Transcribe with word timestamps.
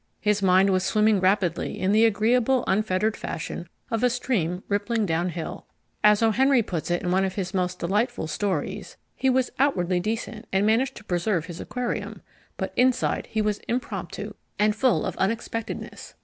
His 0.19 0.41
mind 0.41 0.71
was 0.71 0.83
swimming 0.83 1.19
rapidly 1.19 1.79
in 1.79 1.91
the 1.91 2.05
agreeable, 2.05 2.63
unfettered 2.65 3.15
fashion 3.15 3.69
of 3.91 4.01
a 4.01 4.09
stream 4.09 4.63
rippling 4.67 5.05
downhill. 5.05 5.67
As 6.03 6.23
O. 6.23 6.31
Henry 6.31 6.63
puts 6.63 6.89
it 6.89 7.03
in 7.03 7.11
one 7.11 7.23
of 7.23 7.35
his 7.35 7.53
most 7.53 7.77
delightful 7.77 8.25
stories: 8.25 8.97
"He 9.15 9.29
was 9.29 9.51
outwardly 9.59 9.99
decent 9.99 10.47
and 10.51 10.65
managed 10.65 10.95
to 10.95 11.03
preserve 11.03 11.45
his 11.45 11.59
aquarium, 11.61 12.23
but 12.57 12.73
inside 12.75 13.27
he 13.27 13.43
was 13.43 13.59
impromptu 13.67 14.33
and 14.57 14.75
full 14.75 15.05
of 15.05 15.15
unexpectedness." 15.17 16.15